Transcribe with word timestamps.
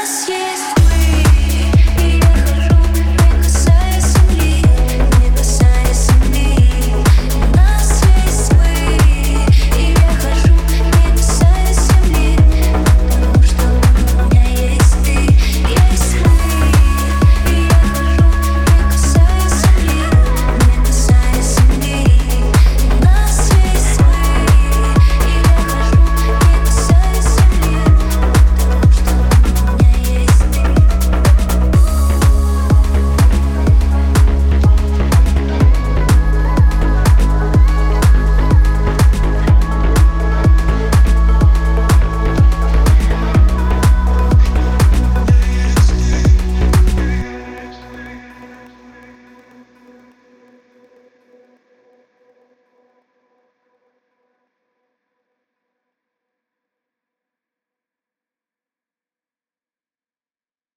Yes. 0.00 0.79